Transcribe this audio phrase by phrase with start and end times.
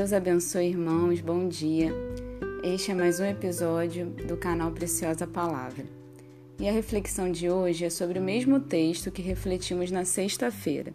[0.00, 1.20] Deus abençoe, irmãos.
[1.20, 1.92] Bom dia.
[2.64, 5.84] Este é mais um episódio do canal Preciosa Palavra.
[6.58, 10.94] E a reflexão de hoje é sobre o mesmo texto que refletimos na sexta-feira.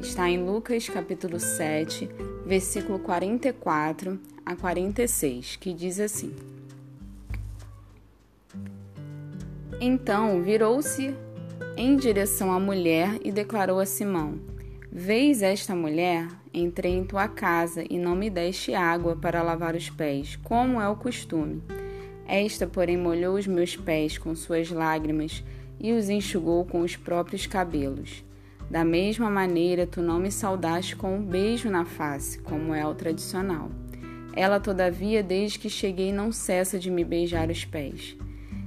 [0.00, 2.08] Está em Lucas, capítulo 7,
[2.46, 6.34] versículo 44 a 46, que diz assim:
[9.78, 11.14] Então virou-se
[11.76, 14.40] em direção à mulher e declarou a Simão:
[14.90, 16.39] Vês esta mulher?
[16.52, 20.88] Entrei em tua casa e não me deste água para lavar os pés, como é
[20.88, 21.62] o costume.
[22.26, 25.44] Esta, porém, molhou os meus pés com suas lágrimas
[25.78, 28.24] e os enxugou com os próprios cabelos.
[28.68, 32.94] Da mesma maneira, tu não me saudaste com um beijo na face, como é o
[32.94, 33.70] tradicional.
[34.34, 38.16] Ela, todavia, desde que cheguei, não cessa de me beijar os pés.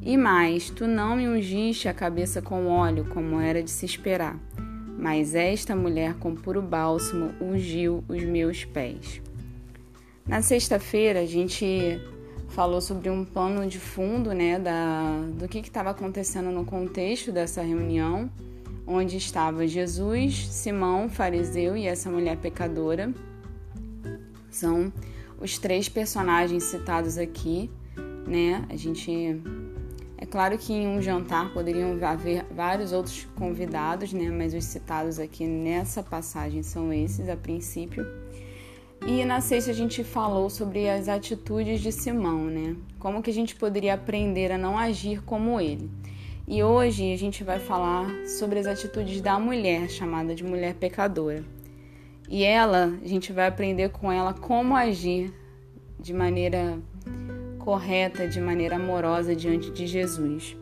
[0.00, 4.38] E mais, tu não me ungiste a cabeça com óleo, como era de se esperar
[4.98, 9.20] mas esta mulher com puro bálsamo ungiu os meus pés.
[10.26, 12.00] Na sexta-feira a gente
[12.48, 17.62] falou sobre um pano de fundo, né, da, do que estava acontecendo no contexto dessa
[17.62, 18.30] reunião,
[18.86, 23.12] onde estava Jesus, Simão, fariseu e essa mulher pecadora.
[24.50, 24.92] São
[25.40, 27.70] os três personagens citados aqui,
[28.26, 28.64] né?
[28.70, 29.40] A gente
[30.18, 34.30] é claro que em um jantar poderiam haver vários outros convidados, né?
[34.30, 38.06] Mas os citados aqui nessa passagem são esses a princípio.
[39.06, 42.74] E na sexta a gente falou sobre as atitudes de Simão, né?
[42.98, 45.90] Como que a gente poderia aprender a não agir como ele.
[46.48, 51.44] E hoje a gente vai falar sobre as atitudes da mulher, chamada de mulher pecadora.
[52.28, 55.32] E ela, a gente vai aprender com ela como agir
[56.00, 56.78] de maneira
[57.66, 60.56] correta, de maneira amorosa diante de Jesus.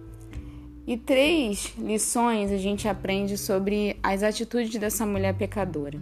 [0.87, 6.01] E três lições a gente aprende sobre as atitudes dessa mulher pecadora.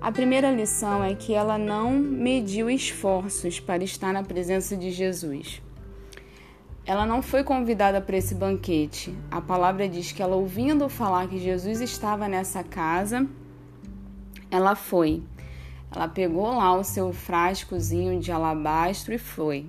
[0.00, 5.60] A primeira lição é que ela não mediu esforços para estar na presença de Jesus.
[6.84, 9.12] Ela não foi convidada para esse banquete.
[9.28, 13.26] A palavra diz que ela, ouvindo falar que Jesus estava nessa casa,
[14.48, 15.24] ela foi.
[15.90, 19.66] Ela pegou lá o seu frascozinho de alabastro e foi.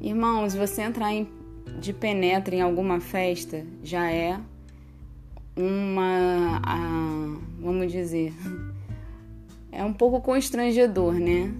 [0.00, 1.28] Irmãos, você entrar em,
[1.80, 4.38] de penetra em alguma festa já é
[5.56, 8.32] uma, a, vamos dizer,
[9.72, 11.52] é um pouco constrangedor, né?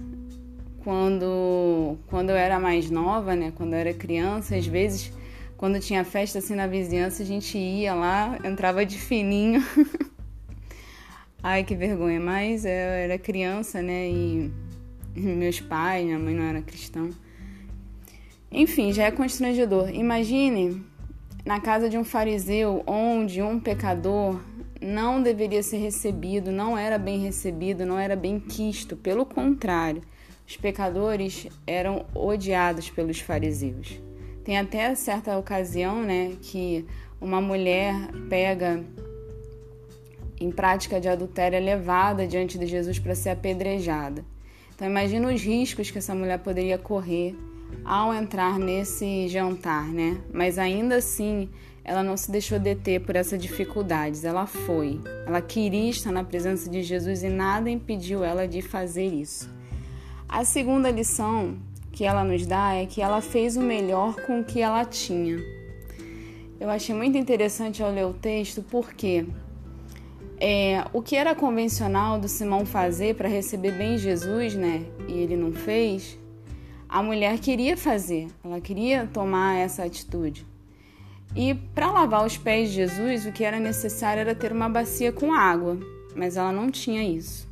[0.85, 3.51] Quando, quando eu era mais nova, né?
[3.53, 5.11] Quando eu era criança, às vezes,
[5.57, 9.61] quando tinha festa assim na vizinhança, a gente ia lá, entrava de fininho.
[11.43, 14.09] Ai, que vergonha, mas eu era criança, né?
[14.09, 14.51] E
[15.13, 17.09] meus pais, minha mãe não era cristão.
[18.51, 19.89] Enfim, já é constrangedor.
[19.89, 20.83] Imagine
[21.45, 24.39] na casa de um fariseu onde um pecador
[24.81, 28.95] não deveria ser recebido, não era bem recebido, não era bem quisto.
[28.95, 30.01] Pelo contrário,
[30.47, 33.99] os pecadores eram odiados pelos fariseus.
[34.43, 36.85] Tem até certa ocasião, né, que
[37.21, 37.93] uma mulher
[38.29, 38.83] pega
[40.39, 44.23] em prática de adultério é levada diante de Jesus para ser apedrejada.
[44.73, 47.35] Então imagina os riscos que essa mulher poderia correr
[47.83, 50.17] ao entrar nesse jantar, né?
[50.33, 51.49] Mas ainda assim,
[51.83, 54.23] ela não se deixou deter por essas dificuldades.
[54.23, 55.01] Ela foi.
[55.25, 59.49] Ela queria estar na presença de Jesus e nada impediu ela de fazer isso.
[60.27, 61.57] A segunda lição
[61.91, 65.37] que ela nos dá é que ela fez o melhor com o que ela tinha.
[66.59, 69.25] Eu achei muito interessante ao ler o texto porque
[70.39, 74.85] é, o que era convencional do Simão fazer para receber bem Jesus, né?
[75.07, 76.18] E ele não fez,
[76.89, 80.43] a mulher queria fazer, ela queria tomar essa atitude.
[81.35, 85.11] E para lavar os pés de Jesus, o que era necessário era ter uma bacia
[85.11, 85.77] com água,
[86.15, 87.47] mas ela não tinha isso.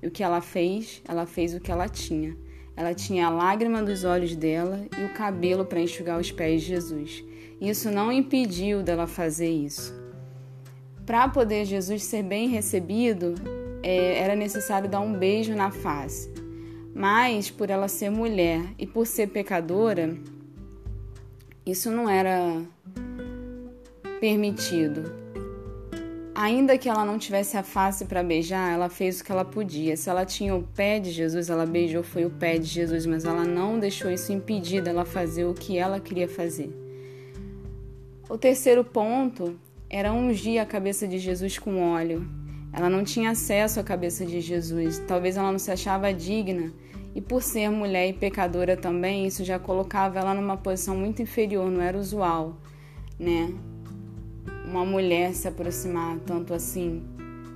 [0.00, 1.02] E o que ela fez?
[1.08, 2.36] Ela fez o que ela tinha.
[2.76, 6.68] Ela tinha a lágrima dos olhos dela e o cabelo para enxugar os pés de
[6.68, 7.24] Jesus.
[7.60, 9.92] Isso não impediu dela fazer isso.
[11.04, 13.34] Para poder Jesus ser bem recebido,
[13.82, 16.45] é, era necessário dar um beijo na face.
[16.98, 20.16] Mas por ela ser mulher e por ser pecadora,
[21.66, 22.62] isso não era
[24.18, 25.04] permitido.
[26.34, 29.94] Ainda que ela não tivesse a face para beijar, ela fez o que ela podia.
[29.94, 33.26] Se ela tinha o pé de Jesus, ela beijou foi o pé de Jesus, mas
[33.26, 36.70] ela não deixou isso impedir dela fazer o que ela queria fazer.
[38.26, 39.60] O terceiro ponto
[39.90, 42.26] era ungir a cabeça de Jesus com óleo.
[42.76, 45.02] Ela não tinha acesso à cabeça de Jesus.
[45.08, 46.70] Talvez ela não se achava digna
[47.14, 51.70] e por ser mulher e pecadora também, isso já colocava ela numa posição muito inferior,
[51.70, 52.58] não era usual,
[53.18, 53.54] né?
[54.66, 57.02] Uma mulher se aproximar tanto assim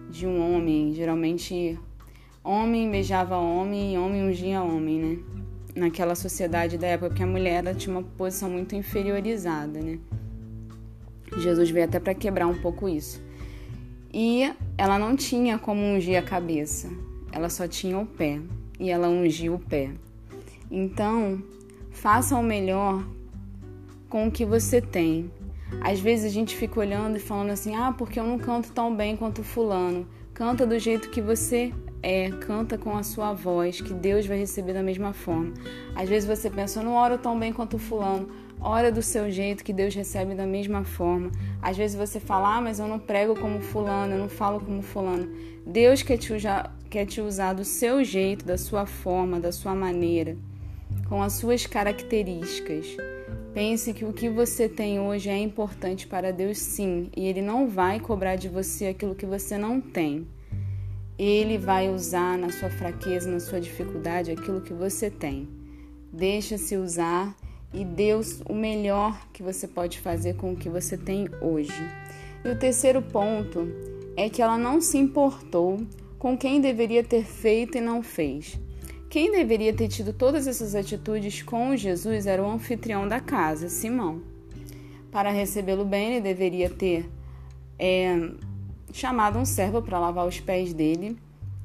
[0.08, 1.78] de um homem, geralmente
[2.42, 5.18] homem beijava homem e homem ungia homem, né?
[5.76, 9.98] Naquela sociedade da época, porque a mulher tinha uma posição muito inferiorizada, né?
[11.36, 13.22] Jesus veio até para quebrar um pouco isso.
[14.12, 16.90] E ela não tinha como ungir a cabeça,
[17.30, 18.40] ela só tinha o pé,
[18.78, 19.90] e ela ungiu o pé.
[20.70, 21.42] Então,
[21.90, 23.04] faça o melhor
[24.08, 25.30] com o que você tem.
[25.80, 28.94] Às vezes a gente fica olhando e falando assim: ah, porque eu não canto tão
[28.94, 30.06] bem quanto Fulano.
[30.34, 31.72] Canta do jeito que você
[32.02, 35.52] é, canta com a sua voz, que Deus vai receber da mesma forma.
[35.94, 38.28] Às vezes você pensa: eu não oro tão bem quanto Fulano.
[38.62, 41.30] Ora do seu jeito, que Deus recebe da mesma forma.
[41.62, 44.82] Às vezes você fala: ah, mas eu não prego como Fulano, eu não falo como
[44.82, 45.28] Fulano.
[45.66, 49.74] Deus quer te, usar, quer te usar do seu jeito, da sua forma, da sua
[49.74, 50.36] maneira,
[51.08, 52.96] com as suas características.
[53.54, 57.66] Pense que o que você tem hoje é importante para Deus, sim, e Ele não
[57.66, 60.26] vai cobrar de você aquilo que você não tem.
[61.18, 65.48] Ele vai usar na sua fraqueza, na sua dificuldade, aquilo que você tem.
[66.12, 67.36] Deixa-se usar
[67.72, 71.72] e Deus o melhor que você pode fazer com o que você tem hoje.
[72.44, 73.68] E o terceiro ponto
[74.16, 75.80] é que ela não se importou
[76.18, 78.58] com quem deveria ter feito e não fez.
[79.08, 84.22] Quem deveria ter tido todas essas atitudes com Jesus era o anfitrião da casa, Simão.
[85.10, 87.10] Para recebê-lo bem, ele deveria ter
[87.78, 88.30] é,
[88.92, 91.16] chamado um servo para lavar os pés dele,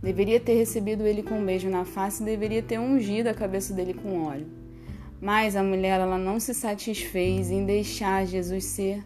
[0.01, 3.73] deveria ter recebido ele com um beijo na face e deveria ter ungido a cabeça
[3.73, 4.64] dele com óleo.
[5.25, 9.03] Mas a mulher ela não se satisfez em deixar Jesus ser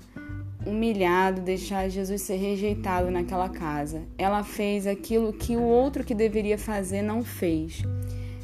[0.67, 4.01] humilhado, deixar Jesus ser rejeitado naquela casa.
[4.17, 7.83] Ela fez aquilo que o outro que deveria fazer não fez.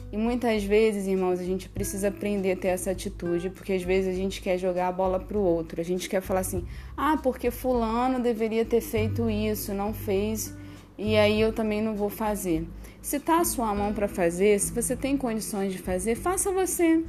[0.09, 4.15] E muitas vezes, irmãos, a gente precisa aprender a ter essa atitude, porque às vezes
[4.15, 5.81] a gente quer jogar a bola para o outro.
[5.81, 6.63] A gente quer falar assim:
[6.95, 10.55] ah, porque Fulano deveria ter feito isso, não fez,
[10.97, 12.65] e aí eu também não vou fazer.
[13.01, 17.03] Se tá a sua mão para fazer, se você tem condições de fazer, faça você.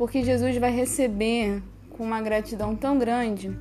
[0.00, 3.54] Porque Jesus vai receber com uma gratidão tão grande.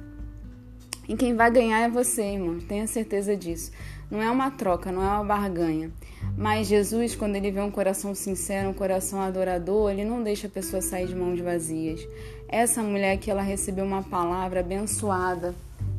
[1.06, 2.62] E quem vai ganhar é você, irmão.
[2.62, 3.74] Tenha certeza disso.
[4.10, 5.92] Não é uma troca, não é uma barganha.
[6.38, 10.50] Mas Jesus, quando ele vê um coração sincero, um coração adorador, ele não deixa a
[10.50, 12.08] pessoa sair de mãos vazias.
[12.48, 15.54] Essa mulher que ela recebeu uma palavra abençoada,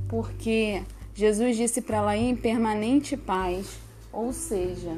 [0.08, 0.80] porque
[1.14, 3.76] Jesus disse para ela ir em permanente paz,
[4.10, 4.96] ou seja,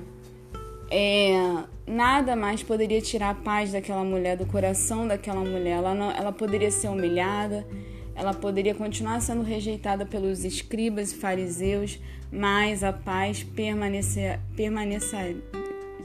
[0.94, 5.78] é, nada mais poderia tirar a paz daquela mulher, do coração daquela mulher.
[5.78, 7.66] Ela, não, ela poderia ser humilhada,
[8.14, 11.98] ela poderia continuar sendo rejeitada pelos escribas e fariseus,
[12.30, 14.38] mas a paz permanecer,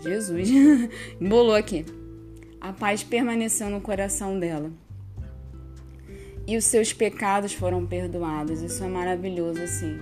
[0.02, 0.50] Jesus,
[1.20, 1.86] embolou aqui.
[2.62, 4.72] A paz permaneceu no coração dela.
[6.48, 8.62] E os seus pecados foram perdoados.
[8.62, 10.00] Isso é maravilhoso, assim.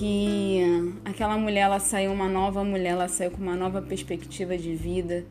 [0.00, 4.74] Que aquela mulher, ela saiu uma nova mulher, ela saiu com uma nova perspectiva de
[4.74, 5.26] vida.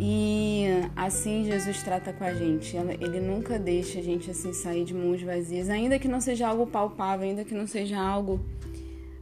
[0.00, 0.64] E
[0.96, 2.74] assim Jesus trata com a gente.
[2.74, 6.66] Ele nunca deixa a gente assim sair de mãos vazias, ainda que não seja algo
[6.66, 8.40] palpável, ainda que não seja algo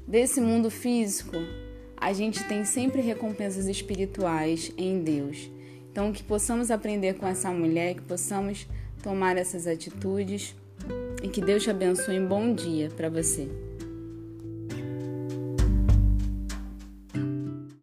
[0.07, 1.37] desse mundo físico,
[1.97, 5.51] a gente tem sempre recompensas espirituais em Deus.
[5.91, 8.69] Então, que possamos aprender com essa mulher, que possamos
[9.03, 10.55] tomar essas atitudes
[11.25, 12.21] e que Deus te abençoe.
[12.21, 13.49] Um bom dia para você.